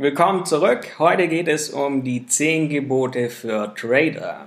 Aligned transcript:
Willkommen 0.00 0.46
zurück. 0.46 0.94
Heute 1.00 1.26
geht 1.26 1.48
es 1.48 1.70
um 1.70 2.04
die 2.04 2.24
10 2.24 2.68
Gebote 2.68 3.30
für 3.30 3.74
Trader. 3.74 4.46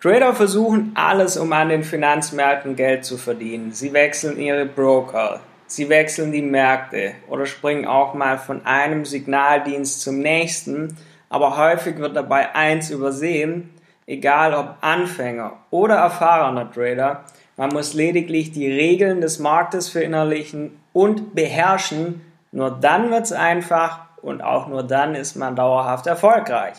Trader 0.00 0.34
versuchen 0.34 0.92
alles, 0.94 1.36
um 1.36 1.52
an 1.52 1.68
den 1.68 1.84
Finanzmärkten 1.84 2.76
Geld 2.76 3.04
zu 3.04 3.18
verdienen. 3.18 3.72
Sie 3.72 3.92
wechseln 3.92 4.40
ihre 4.40 4.64
Broker, 4.64 5.40
sie 5.66 5.90
wechseln 5.90 6.32
die 6.32 6.40
Märkte 6.40 7.12
oder 7.28 7.44
springen 7.44 7.84
auch 7.84 8.14
mal 8.14 8.38
von 8.38 8.64
einem 8.64 9.04
Signaldienst 9.04 10.00
zum 10.00 10.20
nächsten. 10.20 10.96
Aber 11.28 11.58
häufig 11.58 11.98
wird 11.98 12.16
dabei 12.16 12.54
eins 12.54 12.88
übersehen, 12.88 13.68
egal 14.06 14.54
ob 14.54 14.76
Anfänger 14.80 15.58
oder 15.70 15.96
erfahrener 15.96 16.72
Trader, 16.72 17.26
man 17.58 17.68
muss 17.68 17.92
lediglich 17.92 18.50
die 18.50 18.72
Regeln 18.72 19.20
des 19.20 19.40
Marktes 19.40 19.90
verinnerlichen 19.90 20.80
und 20.94 21.34
beherrschen. 21.34 22.22
Nur 22.50 22.70
dann 22.70 23.10
wird 23.10 23.24
es 23.24 23.32
einfach 23.32 24.05
und 24.26 24.42
auch 24.42 24.66
nur 24.66 24.82
dann 24.82 25.14
ist 25.14 25.36
man 25.36 25.54
dauerhaft 25.54 26.08
erfolgreich. 26.08 26.78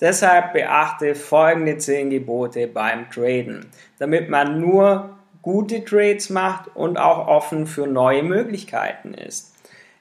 Deshalb 0.00 0.52
beachte 0.52 1.16
folgende 1.16 1.76
10 1.76 2.10
Gebote 2.10 2.68
beim 2.68 3.10
Traden, 3.10 3.66
damit 3.98 4.30
man 4.30 4.60
nur 4.60 5.18
gute 5.42 5.84
Trades 5.84 6.30
macht 6.30 6.74
und 6.76 6.96
auch 6.96 7.26
offen 7.26 7.66
für 7.66 7.88
neue 7.88 8.22
Möglichkeiten 8.22 9.12
ist. 9.12 9.54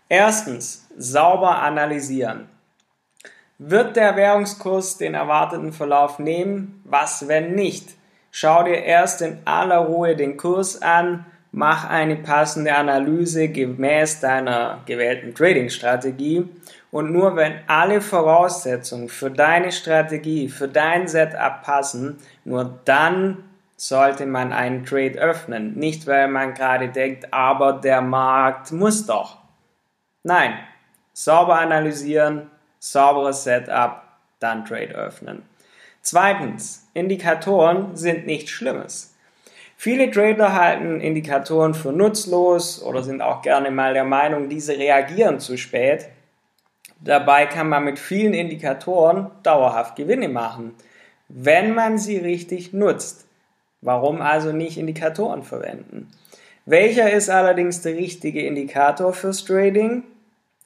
Erstens, 0.07 0.87
sauber 0.95 1.63
analysieren. 1.63 2.47
Wird 3.57 3.95
der 3.95 4.15
Währungskurs 4.15 4.97
den 4.97 5.15
erwarteten 5.15 5.73
Verlauf 5.73 6.19
nehmen? 6.19 6.83
Was, 6.85 7.27
wenn 7.27 7.55
nicht? 7.55 7.89
Schau 8.29 8.63
dir 8.63 8.83
erst 8.83 9.23
in 9.23 9.39
aller 9.45 9.79
Ruhe 9.79 10.15
den 10.15 10.37
Kurs 10.37 10.81
an, 10.81 11.25
mach 11.53 11.87
eine 11.87 12.15
passende 12.15 12.75
Analyse 12.75 13.47
gemäß 13.47 14.19
deiner 14.19 14.81
gewählten 14.87 15.35
Trading-Strategie 15.35 16.49
und 16.91 17.11
nur 17.11 17.35
wenn 17.35 17.59
alle 17.67 18.01
Voraussetzungen 18.01 19.07
für 19.07 19.29
deine 19.29 19.71
Strategie, 19.71 20.49
für 20.49 20.67
dein 20.67 21.07
Setup 21.07 21.61
passen, 21.61 22.17
nur 22.43 22.79
dann 22.85 23.43
sollte 23.77 24.25
man 24.25 24.51
einen 24.51 24.83
Trade 24.83 25.19
öffnen. 25.19 25.75
Nicht, 25.75 26.07
weil 26.07 26.27
man 26.27 26.55
gerade 26.55 26.89
denkt, 26.89 27.31
aber 27.31 27.73
der 27.73 28.01
Markt 28.01 28.71
muss 28.71 29.05
doch. 29.05 29.37
Nein, 30.23 30.57
sauber 31.13 31.59
analysieren, 31.59 32.49
sauberes 32.79 33.43
Setup, 33.43 34.01
dann 34.39 34.65
Trade 34.65 34.95
öffnen. 34.95 35.43
Zweitens, 36.01 36.89
Indikatoren 36.93 37.95
sind 37.95 38.25
nichts 38.25 38.49
Schlimmes. 38.49 39.12
Viele 39.83 40.09
Trader 40.09 40.53
halten 40.53 41.01
Indikatoren 41.01 41.73
für 41.73 41.91
nutzlos 41.91 42.81
oder 42.81 43.03
sind 43.03 43.21
auch 43.21 43.41
gerne 43.41 43.69
mal 43.69 43.93
der 43.93 44.05
Meinung, 44.05 44.47
diese 44.47 44.77
reagieren 44.77 45.41
zu 45.41 45.57
spät. 45.57 46.07
Dabei 47.01 47.47
kann 47.47 47.67
man 47.67 47.83
mit 47.83 47.99
vielen 47.99 48.33
Indikatoren 48.33 49.29
dauerhaft 49.43 49.97
Gewinne 49.97 50.29
machen, 50.29 50.73
wenn 51.27 51.73
man 51.73 51.97
sie 51.97 52.15
richtig 52.15 52.71
nutzt. 52.71 53.27
Warum 53.81 54.21
also 54.21 54.53
nicht 54.53 54.77
Indikatoren 54.77 55.43
verwenden? 55.43 56.09
Welcher 56.65 57.11
ist 57.11 57.29
allerdings 57.29 57.81
der 57.81 57.95
richtige 57.95 58.41
Indikator 58.41 59.11
fürs 59.11 59.43
Trading? 59.43 60.03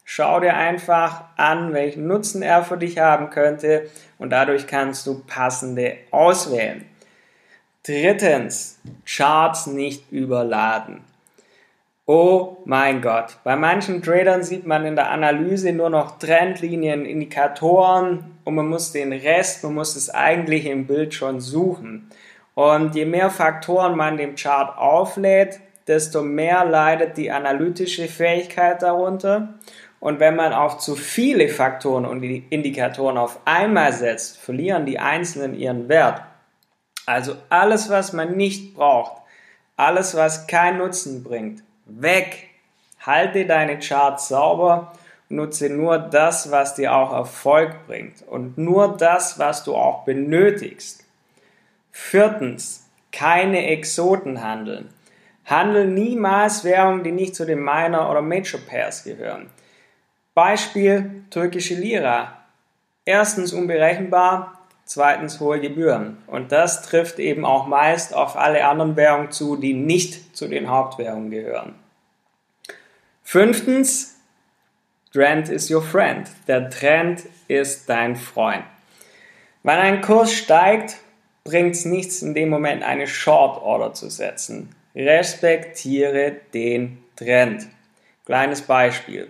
Schau 0.05 0.41
dir 0.41 0.53
einfach 0.53 1.23
an, 1.37 1.73
welchen 1.73 2.05
Nutzen 2.05 2.43
er 2.43 2.63
für 2.63 2.77
dich 2.77 2.99
haben 2.99 3.31
könnte 3.31 3.89
und 4.19 4.29
dadurch 4.29 4.67
kannst 4.67 5.07
du 5.07 5.23
passende 5.25 5.97
auswählen. 6.11 6.85
Drittens, 7.87 8.81
Charts 9.05 9.67
nicht 9.67 10.11
überladen. 10.11 11.05
Oh 12.05 12.57
mein 12.65 13.01
Gott, 13.01 13.37
bei 13.45 13.55
manchen 13.55 14.01
Tradern 14.01 14.43
sieht 14.43 14.67
man 14.67 14.85
in 14.85 14.97
der 14.97 15.09
Analyse 15.09 15.71
nur 15.71 15.89
noch 15.89 16.19
Trendlinien, 16.19 17.05
Indikatoren 17.05 18.39
und 18.43 18.55
man 18.55 18.67
muss 18.67 18.91
den 18.91 19.13
Rest, 19.13 19.63
man 19.63 19.75
muss 19.75 19.95
es 19.95 20.09
eigentlich 20.09 20.65
im 20.65 20.85
Bild 20.85 21.13
schon 21.13 21.39
suchen. 21.39 22.09
Und 22.55 22.93
je 22.93 23.05
mehr 23.05 23.29
Faktoren 23.29 23.95
man 23.95 24.17
dem 24.17 24.35
Chart 24.35 24.77
auflädt, 24.77 25.61
desto 25.87 26.23
mehr 26.23 26.65
leidet 26.65 27.15
die 27.15 27.31
analytische 27.31 28.09
Fähigkeit 28.09 28.81
darunter. 28.81 29.53
Und 30.01 30.19
wenn 30.19 30.35
man 30.35 30.51
auf 30.51 30.79
zu 30.79 30.97
viele 30.97 31.47
Faktoren 31.47 32.05
und 32.05 32.21
Indikatoren 32.21 33.17
auf 33.17 33.39
einmal 33.45 33.93
setzt, 33.93 34.39
verlieren 34.39 34.85
die 34.85 34.99
einzelnen 34.99 35.57
ihren 35.57 35.87
Wert. 35.87 36.21
Also 37.07 37.37
alles, 37.47 37.89
was 37.89 38.11
man 38.11 38.35
nicht 38.35 38.75
braucht, 38.75 39.21
alles, 39.77 40.13
was 40.15 40.45
keinen 40.45 40.79
Nutzen 40.79 41.23
bringt, 41.23 41.63
weg. 41.85 42.49
Halte 42.99 43.45
deine 43.45 43.79
Charts 43.79 44.27
sauber, 44.27 44.91
nutze 45.29 45.69
nur 45.69 45.99
das, 45.99 46.51
was 46.51 46.75
dir 46.75 46.93
auch 46.93 47.13
Erfolg 47.13 47.87
bringt 47.87 48.27
und 48.27 48.57
nur 48.57 48.97
das, 48.97 49.39
was 49.39 49.63
du 49.63 49.73
auch 49.73 50.03
benötigst. 50.03 51.05
Viertens, 51.93 52.85
keine 53.13 53.67
Exoten 53.67 54.43
handeln. 54.43 54.89
Handel 55.45 55.87
niemals 55.87 56.65
Währungen, 56.65 57.05
die 57.05 57.13
nicht 57.13 57.37
zu 57.37 57.45
den 57.45 57.63
Minor- 57.63 58.11
oder 58.11 58.21
Major 58.21 58.59
Pairs 58.59 59.05
gehören. 59.05 59.49
Beispiel 60.33 61.23
türkische 61.29 61.75
Lira. 61.75 62.33
Erstens 63.05 63.53
unberechenbar, 63.53 64.56
zweitens 64.87 65.39
hohe 65.39 65.59
Gebühren. 65.59 66.17
Und 66.27 66.51
das 66.51 66.81
trifft 66.81 67.19
eben 67.19 67.45
auch 67.45 67.67
meist 67.67 68.15
auf 68.15 68.35
alle 68.35 68.65
anderen 68.65 68.95
Währungen 68.95 69.31
zu, 69.31 69.55
die 69.55 69.73
nicht 69.73 70.35
zu 70.35 70.47
den 70.47 70.69
Hauptwährungen 70.69 71.29
gehören. 71.29 71.75
Fünftens, 73.23 74.15
Trend 75.13 75.49
is 75.49 75.69
your 75.69 75.81
friend. 75.81 76.29
Der 76.47 76.69
Trend 76.69 77.23
ist 77.47 77.89
dein 77.89 78.15
Freund. 78.15 78.63
Wenn 79.63 79.77
ein 79.77 80.01
Kurs 80.01 80.33
steigt, 80.33 80.97
bringt 81.43 81.75
es 81.75 81.85
nichts 81.85 82.21
in 82.21 82.33
dem 82.33 82.49
Moment 82.49 82.83
eine 82.83 83.07
Short 83.07 83.61
Order 83.61 83.93
zu 83.93 84.09
setzen. 84.09 84.75
Respektiere 84.95 86.37
den 86.53 87.03
Trend. 87.15 87.67
Kleines 88.25 88.61
Beispiel. 88.61 89.29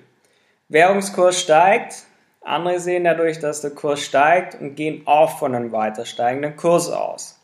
Währungskurs 0.70 1.40
steigt, 1.40 2.07
andere 2.48 2.80
sehen 2.80 3.04
dadurch, 3.04 3.40
dass 3.40 3.62
der 3.62 3.72
Kurs 3.72 4.02
steigt 4.02 4.60
und 4.60 4.76
gehen 4.76 5.04
auch 5.06 5.38
von 5.38 5.56
einem 5.56 5.72
weiter 5.72 6.06
steigenden 6.06 6.56
Kurs 6.56 6.90
aus. 6.90 7.40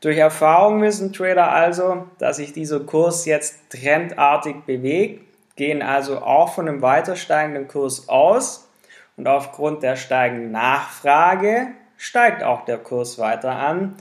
Durch 0.00 0.16
Erfahrung 0.16 0.80
wissen 0.80 1.12
Trader 1.12 1.52
also, 1.52 2.06
dass 2.18 2.36
sich 2.36 2.52
dieser 2.52 2.80
Kurs 2.80 3.26
jetzt 3.26 3.58
trendartig 3.70 4.64
bewegt, 4.64 5.24
gehen 5.56 5.82
also 5.82 6.18
auch 6.18 6.54
von 6.54 6.68
einem 6.68 6.80
weiter 6.80 7.16
steigenden 7.16 7.68
Kurs 7.68 8.08
aus 8.08 8.68
und 9.16 9.28
aufgrund 9.28 9.82
der 9.82 9.96
steigenden 9.96 10.52
Nachfrage 10.52 11.68
steigt 11.98 12.42
auch 12.42 12.64
der 12.64 12.78
Kurs 12.78 13.18
weiter 13.18 13.52
an, 13.52 13.96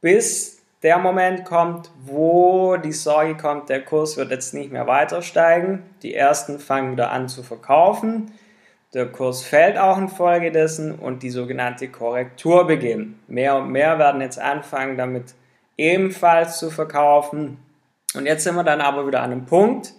bis 0.00 0.58
der 0.82 0.98
Moment 0.98 1.44
kommt, 1.44 1.90
wo 2.04 2.76
die 2.76 2.92
Sorge 2.92 3.36
kommt, 3.36 3.68
der 3.68 3.84
Kurs 3.84 4.16
wird 4.16 4.30
jetzt 4.30 4.54
nicht 4.54 4.70
mehr 4.70 4.86
weiter 4.86 5.22
steigen. 5.22 5.82
Die 6.02 6.14
ersten 6.14 6.60
fangen 6.60 6.92
wieder 6.92 7.10
an 7.10 7.28
zu 7.28 7.42
verkaufen. 7.42 8.32
Der 8.94 9.06
Kurs 9.06 9.42
fällt 9.42 9.76
auch 9.76 9.98
infolgedessen 9.98 10.94
und 10.94 11.22
die 11.22 11.28
sogenannte 11.28 11.88
Korrektur 11.88 12.66
beginnt. 12.66 13.28
Mehr 13.28 13.56
und 13.56 13.70
mehr 13.70 13.98
werden 13.98 14.22
jetzt 14.22 14.38
anfangen, 14.38 14.96
damit 14.96 15.34
ebenfalls 15.76 16.58
zu 16.58 16.70
verkaufen. 16.70 17.58
Und 18.14 18.24
jetzt 18.24 18.44
sind 18.44 18.54
wir 18.54 18.64
dann 18.64 18.80
aber 18.80 19.06
wieder 19.06 19.22
an 19.22 19.32
einem 19.32 19.44
Punkt. 19.44 19.92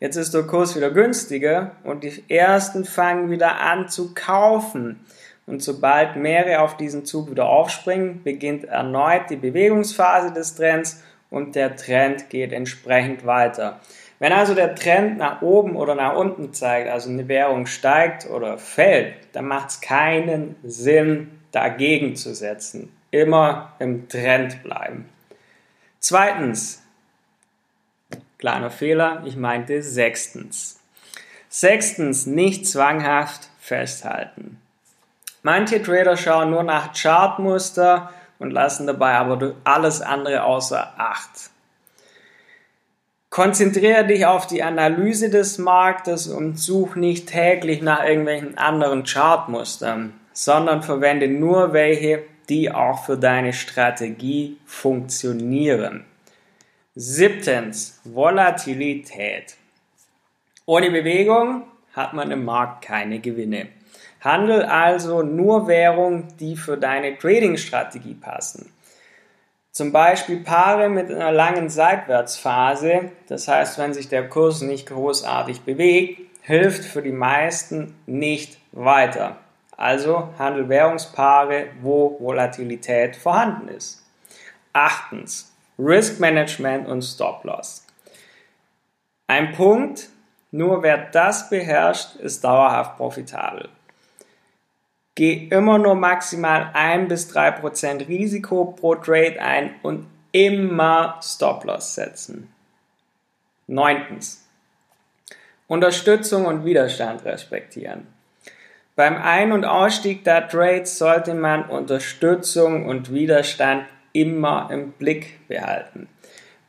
Jetzt 0.00 0.16
ist 0.16 0.34
der 0.34 0.42
Kurs 0.42 0.74
wieder 0.74 0.90
günstiger 0.90 1.76
und 1.84 2.02
die 2.02 2.24
ersten 2.28 2.84
fangen 2.84 3.30
wieder 3.30 3.60
an 3.60 3.88
zu 3.88 4.12
kaufen. 4.14 5.04
Und 5.46 5.62
sobald 5.62 6.16
mehrere 6.16 6.60
auf 6.60 6.76
diesen 6.76 7.04
Zug 7.04 7.30
wieder 7.30 7.46
aufspringen, 7.46 8.22
beginnt 8.24 8.64
erneut 8.64 9.30
die 9.30 9.36
Bewegungsphase 9.36 10.32
des 10.32 10.56
Trends 10.56 11.02
und 11.30 11.54
der 11.54 11.76
Trend 11.76 12.30
geht 12.30 12.52
entsprechend 12.52 13.24
weiter. 13.24 13.80
Wenn 14.18 14.32
also 14.32 14.54
der 14.54 14.74
Trend 14.74 15.18
nach 15.18 15.42
oben 15.42 15.76
oder 15.76 15.94
nach 15.94 16.14
unten 16.14 16.52
zeigt, 16.52 16.88
also 16.88 17.10
eine 17.10 17.28
Währung 17.28 17.66
steigt 17.66 18.28
oder 18.30 18.58
fällt, 18.58 19.14
dann 19.32 19.46
macht 19.46 19.70
es 19.70 19.80
keinen 19.80 20.56
Sinn, 20.62 21.40
dagegen 21.52 22.16
zu 22.16 22.34
setzen. 22.34 22.94
Immer 23.10 23.72
im 23.78 24.08
Trend 24.08 24.62
bleiben. 24.62 25.08
Zweitens, 26.00 26.82
kleiner 28.38 28.70
Fehler, 28.70 29.22
ich 29.24 29.36
meinte 29.36 29.82
sechstens. 29.82 30.80
Sechstens, 31.48 32.26
nicht 32.26 32.66
zwanghaft 32.66 33.48
festhalten. 33.60 34.60
Manche 35.42 35.82
Trader 35.82 36.16
schauen 36.16 36.50
nur 36.50 36.62
nach 36.62 36.92
Chartmuster 36.92 38.10
und 38.38 38.50
lassen 38.50 38.86
dabei 38.86 39.14
aber 39.14 39.54
alles 39.62 40.00
andere 40.00 40.42
außer 40.42 40.94
Acht. 40.96 41.50
Konzentriere 43.34 44.06
dich 44.06 44.26
auf 44.26 44.46
die 44.46 44.62
Analyse 44.62 45.28
des 45.28 45.58
Marktes 45.58 46.28
und 46.28 46.56
such 46.56 46.94
nicht 46.94 47.30
täglich 47.30 47.82
nach 47.82 48.04
irgendwelchen 48.04 48.56
anderen 48.56 49.02
Chartmustern, 49.02 50.12
sondern 50.32 50.84
verwende 50.84 51.26
nur 51.26 51.72
welche, 51.72 52.22
die 52.48 52.70
auch 52.70 53.04
für 53.04 53.18
deine 53.18 53.52
Strategie 53.52 54.58
funktionieren. 54.66 56.04
Siebtens, 56.94 58.00
Volatilität. 58.04 59.56
Ohne 60.64 60.92
Bewegung 60.92 61.64
hat 61.92 62.12
man 62.12 62.30
im 62.30 62.44
Markt 62.44 62.84
keine 62.84 63.18
Gewinne. 63.18 63.66
Handel 64.20 64.62
also 64.62 65.24
nur 65.24 65.66
Währungen, 65.66 66.28
die 66.38 66.54
für 66.54 66.76
deine 66.76 67.18
Trading-Strategie 67.18 68.14
passen. 68.14 68.70
Zum 69.74 69.90
Beispiel 69.90 70.38
Paare 70.38 70.88
mit 70.88 71.10
einer 71.10 71.32
langen 71.32 71.68
Seitwärtsphase, 71.68 73.10
das 73.26 73.48
heißt, 73.48 73.76
wenn 73.76 73.92
sich 73.92 74.08
der 74.08 74.28
Kurs 74.28 74.60
nicht 74.60 74.86
großartig 74.86 75.62
bewegt, 75.62 76.20
hilft 76.42 76.84
für 76.84 77.02
die 77.02 77.10
meisten 77.10 77.96
nicht 78.06 78.60
weiter. 78.70 79.38
Also 79.76 80.28
handel 80.38 80.68
Währungspaare, 80.68 81.70
wo 81.82 82.16
Volatilität 82.20 83.16
vorhanden 83.16 83.66
ist. 83.66 84.06
Achtens, 84.72 85.52
Risk 85.76 86.20
Management 86.20 86.86
und 86.86 87.02
Stop 87.02 87.42
Loss. 87.42 87.84
Ein 89.26 89.54
Punkt, 89.54 90.08
nur 90.52 90.84
wer 90.84 90.98
das 90.98 91.50
beherrscht, 91.50 92.14
ist 92.14 92.44
dauerhaft 92.44 92.96
profitabel. 92.96 93.68
Geh 95.14 95.48
immer 95.50 95.78
nur 95.78 95.94
maximal 95.94 96.70
1 96.72 97.08
bis 97.08 97.30
3% 97.30 98.08
Risiko 98.08 98.64
pro 98.64 98.96
Trade 98.96 99.40
ein 99.40 99.76
und 99.82 100.06
immer 100.32 101.20
Stop-Loss 101.22 101.94
setzen. 101.94 102.52
Neuntens. 103.68 104.44
Unterstützung 105.68 106.46
und 106.46 106.64
Widerstand 106.64 107.24
respektieren. 107.24 108.08
Beim 108.96 109.16
Ein- 109.16 109.52
und 109.52 109.64
Ausstieg 109.64 110.24
der 110.24 110.48
Trades 110.48 110.98
sollte 110.98 111.34
man 111.34 111.68
Unterstützung 111.68 112.86
und 112.86 113.12
Widerstand 113.12 113.86
immer 114.12 114.68
im 114.70 114.92
Blick 114.92 115.46
behalten. 115.48 116.08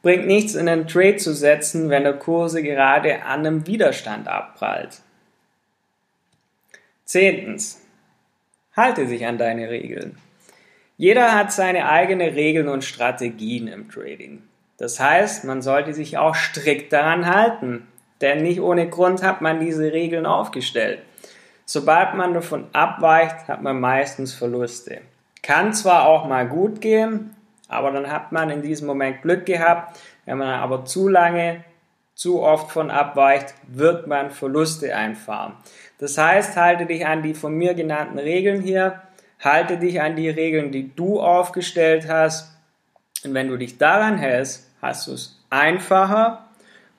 Bringt 0.01 0.27
nichts 0.27 0.55
in 0.55 0.69
einen 0.69 0.87
Trade 0.87 1.17
zu 1.17 1.33
setzen, 1.33 1.89
wenn 1.89 2.03
der 2.03 2.13
Kurse 2.13 2.61
gerade 2.61 3.23
an 3.23 3.39
einem 3.39 3.67
Widerstand 3.67 4.27
abprallt. 4.27 5.01
Zehntens. 7.05 7.84
Halte 8.75 9.05
dich 9.05 9.25
an 9.25 9.37
deine 9.37 9.69
Regeln. 9.69 10.17
Jeder 10.97 11.33
hat 11.33 11.51
seine 11.51 11.89
eigenen 11.89 12.33
Regeln 12.33 12.67
und 12.67 12.83
Strategien 12.83 13.67
im 13.67 13.89
Trading. 13.89 14.41
Das 14.77 14.99
heißt, 14.99 15.45
man 15.45 15.61
sollte 15.61 15.93
sich 15.93 16.17
auch 16.17 16.35
strikt 16.35 16.91
daran 16.91 17.25
halten, 17.25 17.87
denn 18.19 18.43
nicht 18.43 18.59
ohne 18.59 18.89
Grund 18.89 19.23
hat 19.23 19.41
man 19.41 19.59
diese 19.59 19.93
Regeln 19.93 20.25
aufgestellt. 20.25 20.99
Sobald 21.65 22.15
man 22.15 22.33
davon 22.33 22.65
abweicht, 22.73 23.47
hat 23.47 23.61
man 23.61 23.79
meistens 23.79 24.33
Verluste. 24.33 25.01
Kann 25.41 25.73
zwar 25.73 26.05
auch 26.05 26.27
mal 26.27 26.47
gut 26.47 26.81
gehen, 26.81 27.35
aber 27.67 27.91
dann 27.91 28.11
hat 28.11 28.31
man 28.31 28.49
in 28.49 28.61
diesem 28.61 28.87
Moment 28.87 29.21
Glück 29.21 29.45
gehabt. 29.45 29.99
Wenn 30.25 30.37
man 30.37 30.59
aber 30.59 30.85
zu 30.85 31.07
lange, 31.07 31.63
zu 32.15 32.41
oft 32.41 32.71
von 32.71 32.89
abweicht, 32.89 33.53
wird 33.67 34.07
man 34.07 34.31
Verluste 34.31 34.95
einfahren. 34.95 35.53
Das 35.99 36.17
heißt, 36.17 36.55
halte 36.55 36.85
dich 36.85 37.05
an 37.05 37.21
die 37.21 37.33
von 37.33 37.53
mir 37.53 37.73
genannten 37.73 38.17
Regeln 38.17 38.61
hier, 38.61 39.01
halte 39.39 39.77
dich 39.77 40.01
an 40.01 40.15
die 40.15 40.29
Regeln, 40.29 40.71
die 40.71 40.95
du 40.95 41.19
aufgestellt 41.19 42.07
hast. 42.07 42.57
Und 43.23 43.33
wenn 43.33 43.49
du 43.49 43.57
dich 43.57 43.77
daran 43.77 44.17
hältst, 44.17 44.71
hast 44.81 45.07
du 45.07 45.13
es 45.13 45.43
einfacher, 45.49 46.45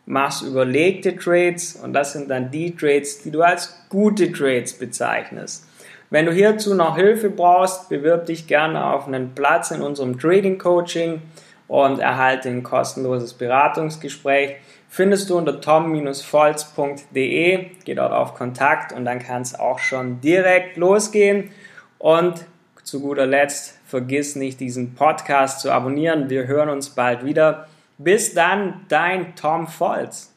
machst 0.05 0.43
überlegte 0.43 1.17
Trades 1.17 1.77
und 1.77 1.93
das 1.93 2.13
sind 2.13 2.31
dann 2.31 2.51
die 2.51 2.77
Trades, 2.77 3.23
die 3.23 3.31
du 3.31 3.43
als 3.43 3.75
gute 3.89 4.31
Trades 4.33 4.75
bezeichnest. 4.75 5.67
Wenn 6.11 6.27
du 6.27 6.33
hierzu 6.33 6.75
noch 6.75 6.97
Hilfe 6.97 7.31
brauchst, 7.31 7.89
bewirb 7.89 8.27
dich 8.27 8.47
gerne 8.47 8.85
auf 8.85 9.07
einen 9.07 9.35
Platz 9.35 9.73
in 9.73 9.83
unserem 9.83 10.19
Trading 10.19 10.59
Coaching 10.59 11.23
und 11.69 11.99
erhalte 11.99 12.49
ein 12.49 12.63
kostenloses 12.63 13.35
Beratungsgespräch 13.35 14.57
findest 14.89 15.29
du 15.31 15.37
unter 15.37 15.61
tom-volz.de. 15.61 17.67
Geh 17.85 17.95
dort 17.95 18.13
auf 18.13 18.33
Kontakt 18.35 18.93
und 18.93 19.05
dann 19.05 19.19
kann 19.19 19.43
es 19.43 19.55
auch 19.59 19.79
schon 19.79 20.23
direkt 20.23 20.79
losgehen. 20.79 21.51
Und 21.99 22.47
zu 22.83 23.01
guter 23.01 23.27
Letzt, 23.27 23.79
vergiss 23.85 24.37
nicht, 24.37 24.61
diesen 24.61 24.95
Podcast 24.95 25.61
zu 25.61 25.73
abonnieren. 25.73 26.31
Wir 26.31 26.47
hören 26.47 26.69
uns 26.69 26.91
bald 26.91 27.25
wieder. 27.25 27.67
Bis 27.99 28.33
dann, 28.35 28.83
dein 28.89 29.35
Tom 29.35 29.67
Volz. 29.67 30.36